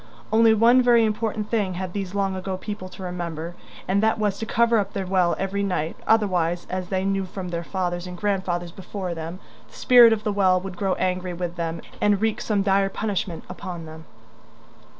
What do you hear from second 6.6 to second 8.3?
as they knew from their fathers and